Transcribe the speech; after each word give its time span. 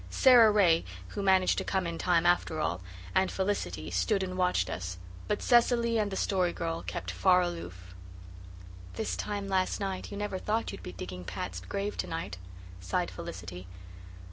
Sara 0.09 0.49
Ray, 0.49 0.83
who 1.09 1.21
managed 1.21 1.59
to 1.59 1.63
come 1.63 1.85
in 1.85 1.99
time 1.99 2.25
after 2.25 2.59
all, 2.59 2.81
and 3.13 3.29
Felicity 3.31 3.91
stood 3.91 4.23
and 4.23 4.35
watched 4.35 4.67
us, 4.67 4.97
but 5.27 5.43
Cecily 5.43 5.99
and 5.99 6.09
the 6.09 6.15
Story 6.15 6.51
Girl 6.53 6.81
kept 6.81 7.11
far 7.11 7.39
aloof. 7.41 7.93
"This 8.93 9.15
time 9.15 9.47
last 9.47 9.79
night 9.79 10.09
you 10.09 10.17
never 10.17 10.39
thought 10.39 10.71
you'd 10.71 10.81
be 10.81 10.91
digging 10.91 11.23
Pat's 11.23 11.59
grave 11.59 11.97
to 11.97 12.07
night," 12.07 12.39
sighed 12.79 13.11
Felicity. 13.11 13.67